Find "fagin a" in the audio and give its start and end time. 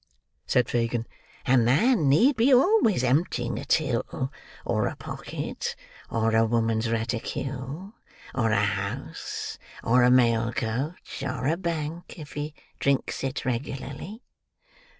0.67-1.55